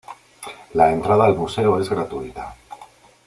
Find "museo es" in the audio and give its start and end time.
1.35-1.87